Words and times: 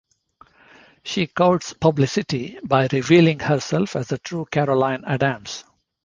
She 1.03 1.27
courts 1.27 1.73
publicity 1.73 2.57
by 2.63 2.87
revealing 2.91 3.37
herself 3.39 3.95
as 3.95 4.07
the 4.07 4.17
true 4.17 4.45
Caroline 4.49 5.03
Adams. 5.05 5.63